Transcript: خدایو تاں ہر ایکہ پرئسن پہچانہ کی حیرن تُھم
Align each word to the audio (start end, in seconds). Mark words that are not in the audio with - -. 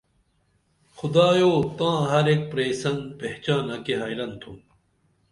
خدایو 0.95 1.51
تاں 1.77 1.97
ہر 2.11 2.25
ایکہ 2.29 2.45
پرئسن 2.51 2.95
پہچانہ 3.17 3.75
کی 3.85 3.93
حیرن 4.01 4.31
تُھم 4.41 4.55